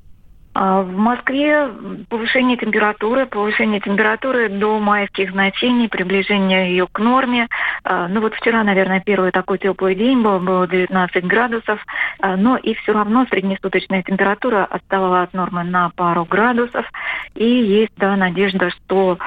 [0.54, 1.70] А В Москве
[2.10, 7.48] повышение температуры, повышение температуры до майских значений, приближение ее к норме.
[7.86, 11.80] А, Ну вот вчера, наверное, первый такой теплый день был, было 19 градусов,
[12.20, 16.86] А, но и все равно среднесуточная температура отставала от нормы на пару градусов.
[17.36, 19.18] И есть, да, надежда, что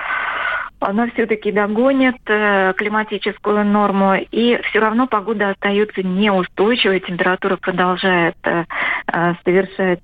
[0.84, 8.64] она все-таки догонит э, климатическую норму, и все равно погода остается неустойчивой, температура продолжает э,
[9.12, 10.00] э, совершать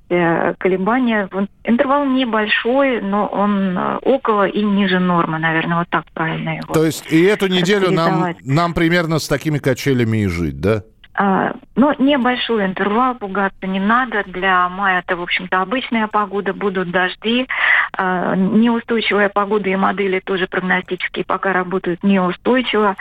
[0.59, 1.29] колебания.
[1.65, 6.73] Интервал небольшой, но он около и ниже нормы, наверное, вот так правильно его.
[6.73, 10.83] То есть и эту неделю нам, нам примерно с такими качелями и жить, да?
[11.23, 14.25] А, Но небольшой интервал, пугаться не надо.
[14.25, 17.47] Для мая это, в общем-то, обычная погода, будут дожди.
[17.93, 22.97] А, Неустойчивая погода и модели тоже прогностические пока работают неустойчиво.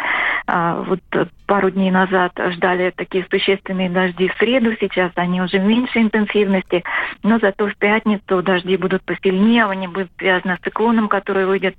[0.48, 5.60] А, Вот э, пару дней назад ждали такие существенные дожди в среду, сейчас они уже
[5.60, 6.84] в меньшей интенсивности,
[7.24, 11.76] но зато в пятницу дожди будут посильнее, они будут связаны с циклоном, который выйдет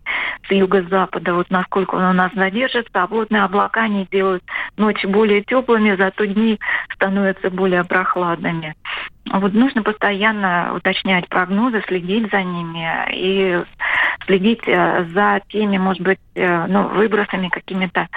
[0.48, 4.42] с юго-запада, вот насколько он у нас задержится, а плотные облака не делают
[4.76, 6.58] ночи более теплыми, зато дни
[6.94, 8.74] становятся более прохладными.
[9.32, 13.62] Вот нужно постоянно уточнять прогнозы, следить за ними и
[14.26, 18.08] следить э, за теми, может быть, э, ну, выбросами, какими-то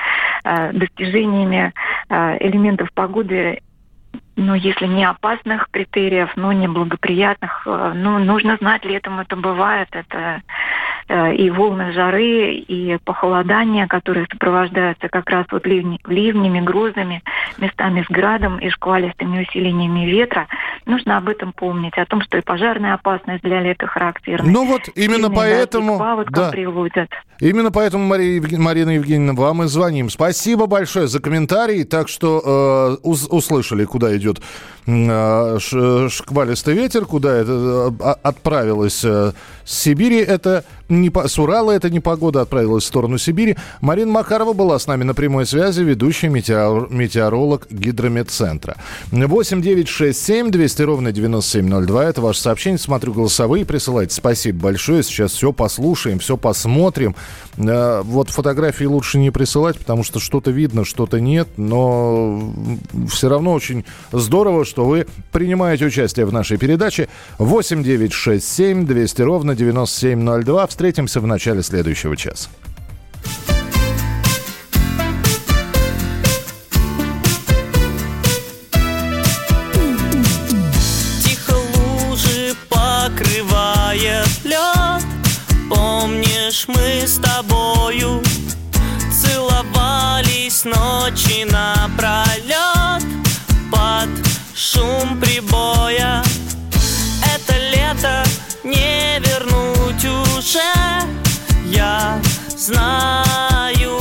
[0.43, 1.73] э, достижениями
[2.09, 3.59] элементов погоды,
[4.35, 10.41] ну, если не опасных критериев, но неблагоприятных, э, ну, нужно знать, летом это бывает, это
[11.09, 17.21] и волны жары, и похолодания, которые сопровождаются как раз вот ливни- ливнями, грозами,
[17.57, 20.47] местами с градом и шквалистыми усилениями ветра.
[20.85, 24.49] Нужно об этом помнить, о том, что и пожарная опасность для лета характерна.
[24.49, 25.99] Ну вот именно Сильные поэтому...
[25.99, 26.51] паводкам да.
[26.51, 27.09] приводят.
[27.39, 30.09] Именно поэтому, Мария Марина Евгеньевна, вам и звоним.
[30.09, 31.83] Спасибо большое за комментарий.
[31.83, 34.41] Так что э, ус- услышали, куда идет
[34.87, 35.57] э,
[36.09, 39.31] шквалистый ветер, куда это э, а- отправилась э,
[39.65, 40.19] с Сибири.
[40.19, 43.55] Это не по- с Урала это не погода, отправилась в сторону Сибири.
[43.81, 48.75] Марина Макарова была с нами на прямой связи, ведущий метеор- метеоролог гидрометцентра.
[49.11, 52.05] 8 9 6 7 200 ровно 9702.
[52.05, 52.77] Это ваше сообщение.
[52.77, 54.13] Смотрю голосовые, присылайте.
[54.13, 55.03] Спасибо большое.
[55.03, 57.15] Сейчас все послушаем, все посмотрим.
[57.57, 61.47] Э, Вот фотографии лучше не присылать, потому что что-то видно, что-то нет.
[61.57, 62.53] Но
[63.09, 67.07] все равно очень здорово, что вы принимаете участие в нашей передаче.
[67.37, 70.67] 8 9 6 7 200 ровно 9702.
[70.73, 72.49] Встретимся в начале следующего часа.
[81.23, 85.03] Тихо лужи покрывает лед
[85.69, 88.23] Помнишь, мы с тобою
[89.11, 92.22] Целовались ночи напролет
[102.63, 103.97] знаю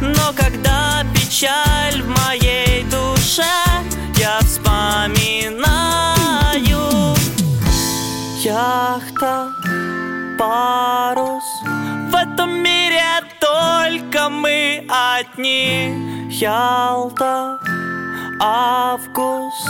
[0.00, 3.42] Но когда печаль в моей душе
[4.16, 5.94] Я вспоминаю
[8.44, 9.52] Яхта,
[10.38, 11.44] парус.
[12.10, 13.00] В этом мире
[13.40, 16.28] только мы одни.
[16.28, 17.58] Ялта,
[18.38, 19.66] август.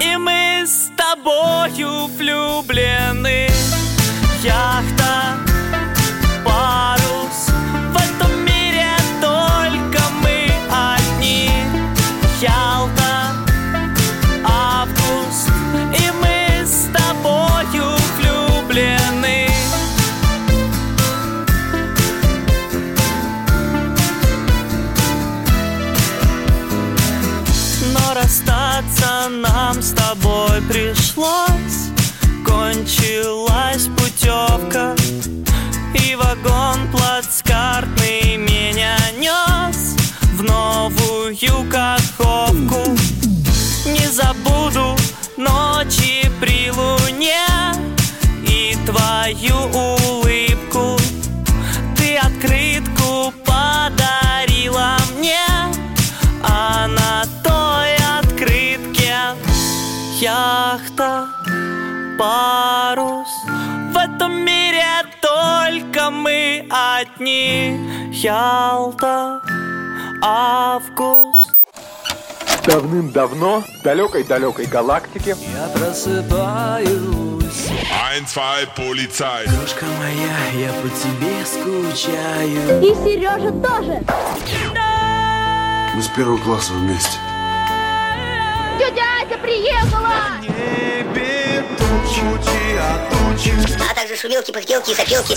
[0.00, 3.48] И мы с тобою влюблены.
[4.42, 5.45] Яхта,
[45.36, 47.46] ночи при луне
[48.42, 50.96] И твою улыбку.
[51.96, 55.46] Ты открытку подарила мне
[56.42, 59.16] а на той открытке
[60.20, 61.28] яхта,
[62.18, 63.28] парус.
[63.92, 64.84] В этом мире
[65.20, 67.78] только мы одни.
[68.12, 69.40] Ялта,
[70.22, 71.55] август
[72.66, 76.90] Давным-давно в далекой-далекой галактике Я просыпаюсь
[78.12, 79.44] Ein, zwei, Polizei.
[79.44, 84.02] Крошка моя, я по тебе скучаю И Сережа тоже.
[85.94, 87.18] Мы с первого класса вместе.
[88.78, 90.12] Тетя Ася приехала!
[93.90, 95.36] А также шумелки, пыхтелки и сопелки.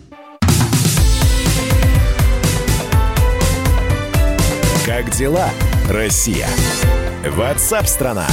[5.03, 5.49] Как дела,
[5.89, 6.47] Россия?
[7.27, 8.27] Ватсап-страна!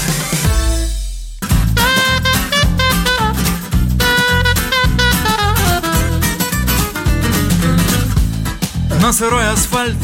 [9.00, 9.96] На сырой асфальт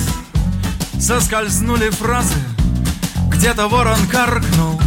[0.98, 2.32] соскользнули фразы
[3.28, 4.80] Где-то ворон каркнул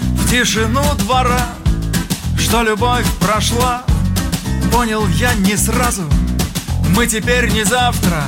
[0.00, 1.48] в тишину двора
[2.38, 3.82] Что любовь прошла,
[4.72, 6.04] понял я не сразу
[6.96, 8.22] Мы теперь не завтра,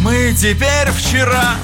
[0.00, 1.54] мы теперь вчера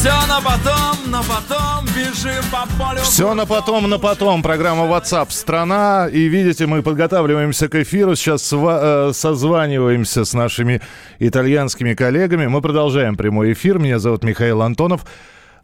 [0.00, 4.42] Все на потом, на потом бежим по полю Все на потом, на потом.
[4.42, 6.08] Программа WhatsApp страна.
[6.10, 8.16] И видите, мы подготавливаемся к эфиру.
[8.16, 10.80] Сейчас э, созваниваемся с нашими
[11.18, 12.46] итальянскими коллегами.
[12.46, 13.78] Мы продолжаем прямой эфир.
[13.78, 15.04] Меня зовут Михаил Антонов.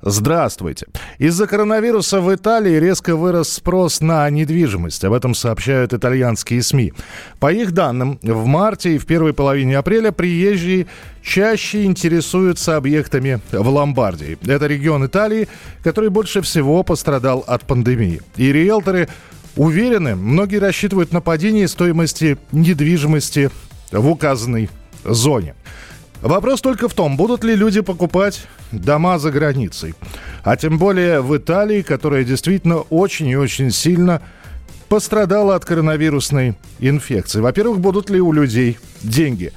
[0.09, 0.87] Здравствуйте.
[1.19, 5.05] Из-за коронавируса в Италии резко вырос спрос на недвижимость.
[5.05, 6.93] Об этом сообщают итальянские СМИ.
[7.41, 10.87] По их данным, в марте и в первой половине апреля приезжие
[11.23, 14.39] чаще интересуются объектами в Ломбардии.
[14.47, 15.49] Это регион Италии,
[15.83, 18.23] который больше всего пострадал от пандемии.
[18.37, 19.09] И риэлторы
[19.57, 23.51] уверены, многие рассчитывают на падение стоимости недвижимости
[23.91, 24.71] в указанной
[25.03, 25.57] зоне.
[26.27, 29.95] Вопрос только в том, будут ли люди покупать дома за границей.
[30.43, 34.21] А тем более в Италии, которая действительно очень и очень сильно
[34.89, 37.41] пострадала от коронавирусной инфекции.
[37.41, 39.53] Во-первых, будут ли у людей деньги?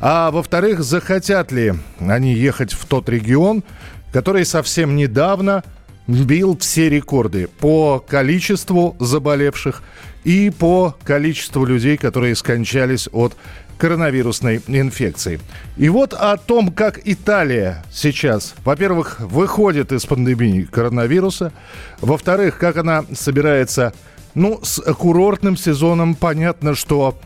[0.00, 3.62] А во-вторых, захотят ли они ехать в тот регион,
[4.10, 5.62] который совсем недавно
[6.06, 9.82] бил все рекорды по количеству заболевших
[10.24, 13.36] и по количеству людей, которые скончались от
[13.78, 15.40] коронавирусной инфекции.
[15.76, 21.52] И вот о том, как Италия сейчас, во-первых, выходит из пандемии коронавируса,
[22.00, 23.92] во-вторых, как она собирается,
[24.34, 27.18] ну, с курортным сезоном понятно, что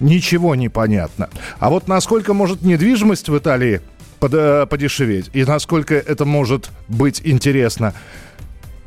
[0.00, 1.28] ничего не понятно.
[1.58, 3.80] А вот насколько может недвижимость в Италии
[4.20, 7.94] э, подешеветь и насколько это может быть интересно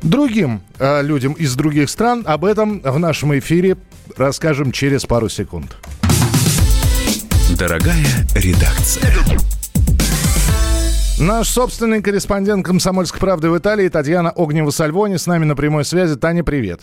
[0.02, 3.76] другим э, людям из других стран, об этом в нашем эфире
[4.16, 5.76] расскажем через пару секунд.
[7.58, 9.12] Дорогая редакция.
[11.20, 16.16] Наш собственный корреспондент «Комсомольской правды» в Италии Татьяна Огнева-Сальвони с нами на прямой связи.
[16.16, 16.80] Таня, привет.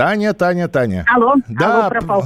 [0.00, 1.04] Таня, Таня, Таня.
[1.14, 1.80] Алло, Да.
[1.82, 2.24] алло, пропал.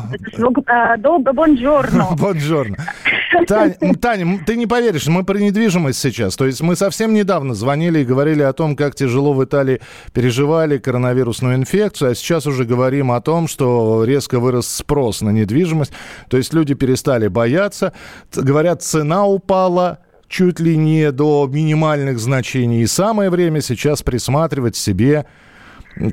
[0.67, 2.07] А, Добро, бонжорно.
[2.17, 2.77] Бонжорно.
[3.49, 6.37] Таня, м, ты не поверишь, мы про недвижимость сейчас.
[6.37, 9.81] То есть мы совсем недавно звонили и говорили о том, как тяжело в Италии
[10.13, 15.93] переживали коронавирусную инфекцию, а сейчас уже говорим о том, что резко вырос спрос на недвижимость.
[16.29, 17.93] То есть люди перестали бояться.
[18.37, 19.99] Говорят, цена упала,
[20.29, 22.83] чуть ли не до минимальных значений.
[22.83, 25.27] И самое время сейчас присматривать себе,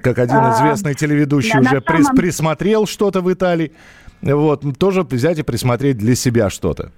[0.03, 3.71] как один А, известный телеведущий уже самом- присмотрел что-то в Италии.
[4.21, 6.91] Вот, тоже взять и присмотреть для себя что-то.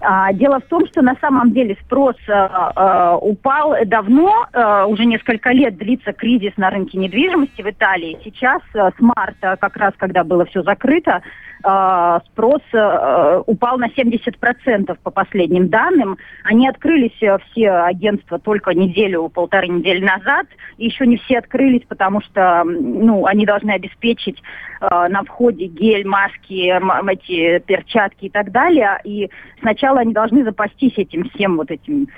[0.00, 5.50] А, Дело в том, что на самом деле спрос э, упал давно, э, уже несколько
[5.50, 8.18] лет длится кризис на рынке недвижимости в Италии.
[8.24, 11.22] Сейчас с марта, как раз когда было все закрыто,
[11.64, 16.18] э, спрос э, упал на 70% по последним данным.
[16.44, 20.46] Они открылись э, все агентства только неделю, полторы недели назад.
[20.78, 24.42] Еще не все открылись, потому что ну, они должны обеспечить
[24.80, 26.72] э, на входе гель, маски,
[27.10, 29.00] эти перчатки и так далее.
[29.04, 32.08] И сначала они должны запастись этим всем вот этим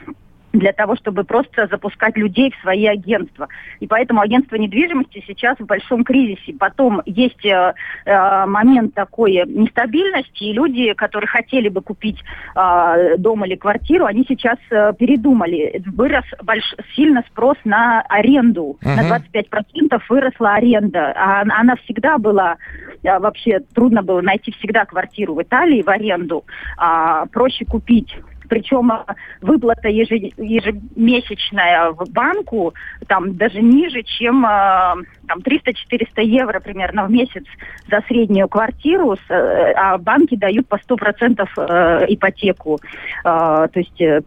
[0.59, 3.49] для того, чтобы просто запускать людей в свои агентства.
[3.81, 6.55] И поэтому агентство недвижимости сейчас в большом кризисе.
[6.59, 12.23] Потом есть э, э, момент такой нестабильности, и люди, которые хотели бы купить
[12.55, 15.83] э, дом или квартиру, они сейчас э, передумали.
[15.87, 16.75] Вырос больш...
[16.95, 18.79] сильно спрос на аренду.
[18.83, 18.97] Мгм.
[18.97, 21.13] На 25% выросла аренда.
[21.17, 22.57] А она она всегда была,
[23.03, 26.45] э, вообще трудно было найти всегда квартиру в Италии в аренду.
[26.77, 28.15] А, проще купить
[28.49, 32.75] причем э, выплата еже- ежемесячная в банку
[33.07, 34.95] там даже ниже, чем э,
[35.29, 37.45] там 300-400 евро примерно в месяц
[37.91, 42.81] за среднюю квартиру, э, а банки дают по 100% э, ипотеку.
[43.25, 44.23] Э, то есть э,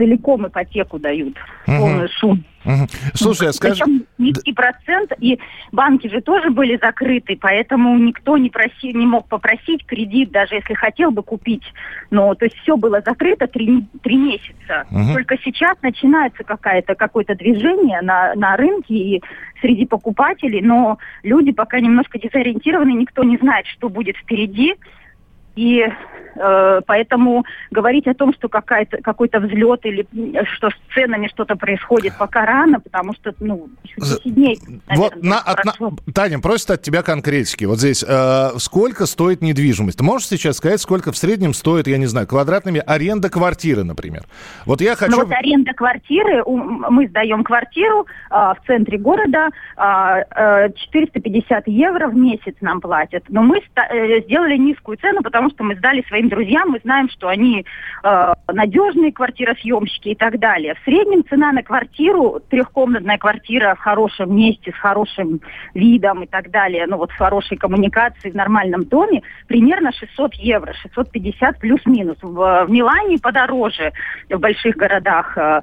[0.00, 1.36] целиком ипотеку дают,
[1.66, 2.42] полную сумму.
[3.14, 3.84] Слушай, а скажи...
[3.84, 5.38] Причем низкий процент, и
[5.72, 10.74] банки же тоже были закрыты, поэтому никто не, проси, не мог попросить кредит, даже если
[10.74, 11.62] хотел бы купить.
[12.10, 14.86] Но то есть все было закрыто три, три месяца.
[14.90, 15.14] Мгм.
[15.14, 19.22] Только сейчас начинается какая-то, какое-то движение на, на рынке и
[19.60, 24.74] среди покупателей, но люди пока немножко дезориентированы, никто не знает, что будет впереди.
[25.56, 25.84] И
[26.36, 30.06] э, поэтому говорить о том, что какая-то, какой-то взлет или
[30.54, 34.58] что с ценами что-то происходит, пока рано, потому что, ну, еще 10 дней,
[34.94, 37.64] Вот на, от- на- Таня просит от тебя конкретики.
[37.64, 39.98] Вот здесь э, сколько стоит недвижимость?
[39.98, 44.22] Ты можешь сейчас сказать, сколько в среднем стоит, я не знаю, квадратными аренда квартиры, например?
[44.66, 45.10] Вот я хочу...
[45.12, 52.14] Ну вот аренда квартиры, мы сдаем квартиру а, в центре города, а, 450 евро в
[52.16, 53.24] месяц нам платят.
[53.28, 57.08] Но мы ста- э, сделали низкую цену, потому что мы сдали своим друзьям, мы знаем,
[57.08, 57.64] что они
[58.02, 60.74] а, надежные квартиросъемщики и так далее.
[60.74, 65.40] В среднем цена на квартиру, трехкомнатная квартира в хорошем месте, с хорошим
[65.74, 70.74] видом и так далее, ну вот с хорошей коммуникацией в нормальном доме, примерно 600 евро,
[70.74, 72.18] 650 плюс-минус.
[72.20, 73.92] В, в Милане подороже,
[74.28, 75.60] в больших городах, э, э,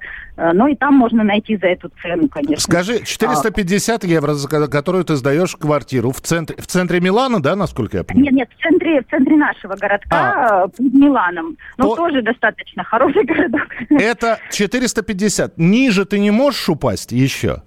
[0.54, 2.58] но и там можно найти за эту цену, конечно.
[2.60, 7.56] Скажи, 450 евро, за ко- которую ты сдаешь квартиру в центре, в центре Милана, да,
[7.56, 8.26] насколько я понимаю?
[8.34, 11.58] Нет, нет, в центре, в центре нашего городка, э, под Миланом.
[11.78, 13.68] Но То- тоже достаточно хороший городок.
[13.90, 15.58] Это 450.
[15.58, 17.64] Ниже ты не можешь упасть еще?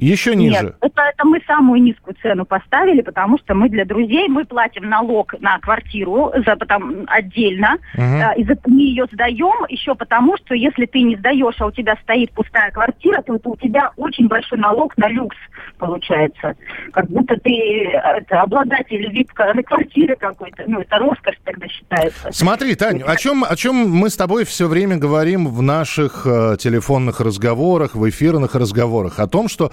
[0.00, 0.62] Еще ниже?
[0.64, 4.88] Нет, это, это мы самую низкую цену поставили, потому что мы для друзей, мы платим
[4.88, 8.04] налог на квартиру за, потом, отдельно, Мгм.
[8.20, 11.70] э, и за- мы ее сдаем еще потому, что если ты не сдаешь, а у
[11.70, 15.36] тебя стоит пустая квартира, то это у тебя очень большой налог на люкс
[15.78, 16.54] получается.
[16.92, 17.50] Как будто ты
[17.92, 22.28] это, обладатель вип-квартиры какой-то, ну это роскошь тогда считается.
[22.32, 26.56] Смотри, Тань, о чем, о чем мы с тобой все время говорим в наших э,
[26.58, 29.18] телефонных разговорах, в эфирных разговорах?
[29.18, 29.70] О том, что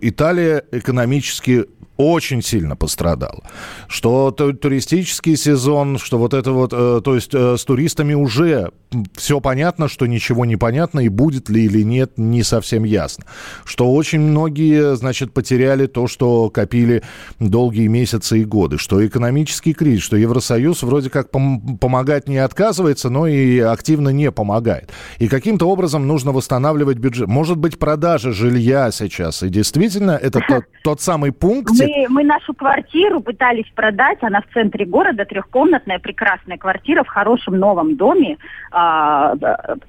[0.00, 1.66] Италия экономически
[2.10, 3.42] очень сильно пострадала.
[3.88, 8.70] Что ту- туристический сезон, что вот это вот, э, то есть э, с туристами уже
[9.16, 13.24] все понятно, что ничего не понятно, и будет ли или нет, не совсем ясно.
[13.64, 17.02] Что очень многие, значит, потеряли то, что копили
[17.40, 18.78] долгие месяцы и годы.
[18.78, 24.30] Что экономический кризис, что Евросоюз вроде как пом- помогать не отказывается, но и активно не
[24.30, 24.90] помогает.
[25.18, 27.28] И каким-то образом нужно восстанавливать бюджет.
[27.28, 29.42] Может быть, продажа жилья сейчас.
[29.42, 34.52] И действительно, это тот, тот самый пункт, Мы, мы нашу квартиру пытались продать, она в
[34.52, 38.38] центре города, трехкомнатная, прекрасная квартира в хорошем новом доме.
[38.70, 39.34] А,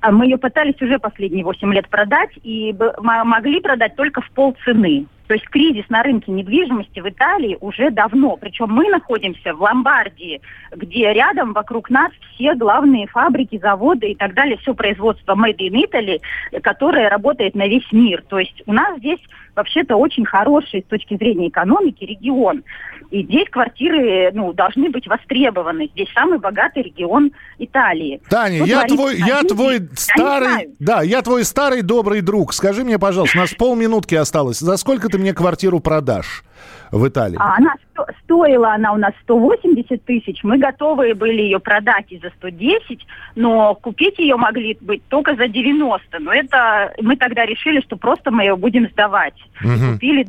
[0.01, 5.05] а мы ее пытались уже последние 8 лет продать, и могли продать только в полцены.
[5.27, 8.35] То есть кризис на рынке недвижимости в Италии уже давно.
[8.35, 10.41] Причем мы находимся в Ломбардии,
[10.75, 15.85] где рядом вокруг нас все главные фабрики, заводы и так далее, все производство Made in
[15.85, 16.19] Italy,
[16.61, 18.23] которое работает на весь мир.
[18.27, 19.21] То есть у нас здесь
[19.55, 22.63] вообще-то очень хороший с точки зрения экономики регион.
[23.11, 25.89] И здесь квартиры ну, должны быть востребованы.
[25.93, 28.21] Здесь самый богатый регион Италии.
[28.29, 32.53] Таня, Что я твой, я юге, твой я старый, да, я твой старый добрый друг.
[32.53, 34.59] Скажи мне, пожалуйста, у нас полминутки осталось.
[34.59, 36.43] За сколько ты мне квартиру продашь?
[36.91, 37.37] В Италии?
[37.39, 40.43] А она сто- стоила она у нас 180 тысяч.
[40.43, 45.47] Мы готовы были ее продать и за 110, но купить ее могли быть только за
[45.47, 46.19] 90.
[46.19, 49.35] Но это мы тогда решили, что просто мы ее будем сдавать.
[49.61, 49.93] Мгм.
[49.93, 50.27] Купили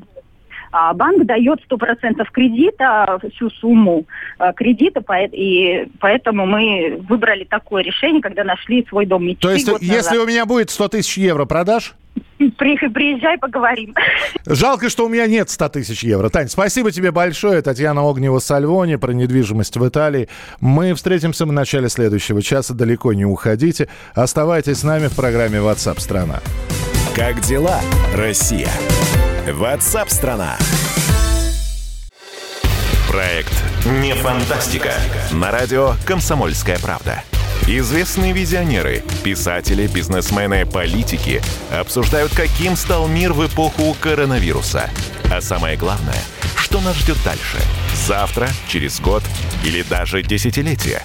[0.76, 4.06] а банк дает 100% кредита, всю сумму
[4.40, 5.00] э, кредита,
[5.30, 10.18] и поэтому мы выбрали такое решение, когда нашли свой дом мечты То есть, если назад.
[10.18, 11.94] у меня будет 100 тысяч евро, продашь?
[12.38, 13.94] При- Приезжай, поговорим.
[14.46, 16.28] Жалко, что у меня нет 100 тысяч евро.
[16.28, 17.62] Тань, спасибо тебе большое.
[17.62, 20.28] Татьяна Огнева-Сальвони про недвижимость в Италии.
[20.60, 22.74] Мы встретимся в начале следующего часа.
[22.74, 23.88] Далеко не уходите.
[24.14, 26.40] Оставайтесь с нами в программе WhatsApp страна.
[27.14, 27.80] Как дела,
[28.16, 28.68] Россия?
[29.46, 30.56] WhatsApp страна.
[33.10, 33.52] Проект
[34.02, 34.92] «Не фантастика»
[35.32, 37.22] на радио «Комсомольская правда».
[37.66, 41.40] Известные визионеры, писатели, бизнесмены, политики
[41.72, 44.90] обсуждают, каким стал мир в эпоху коронавируса.
[45.32, 46.22] А самое главное,
[46.56, 47.56] что нас ждет дальше?
[48.06, 49.22] Завтра, через год
[49.64, 51.04] или даже десятилетие?